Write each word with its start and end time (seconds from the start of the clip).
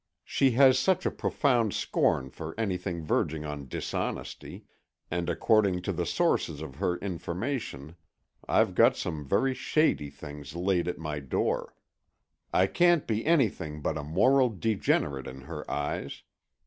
She 0.23 0.53
has 0.53 0.79
such 0.79 1.05
a 1.05 1.11
profound 1.11 1.75
scorn 1.75 2.31
for 2.31 2.59
anything 2.59 3.03
verging 3.03 3.45
on 3.45 3.67
dishonesty, 3.67 4.65
and 5.11 5.29
according 5.29 5.83
to 5.83 5.91
the 5.93 6.07
sources 6.07 6.59
of 6.59 6.77
her 6.77 6.97
information 6.97 7.95
I've 8.47 8.73
got 8.73 8.97
some 8.97 9.23
very 9.23 9.53
shady 9.53 10.09
things 10.09 10.55
laid 10.55 10.87
at 10.87 10.97
my 10.97 11.19
door. 11.19 11.75
I 12.51 12.65
can't 12.65 13.05
be 13.05 13.23
anything 13.27 13.83
but 13.83 13.95
a 13.95 14.01
moral 14.03 14.49
degenerate, 14.49 15.27
in 15.27 15.41
her 15.41 15.69
eyes. 15.69 16.23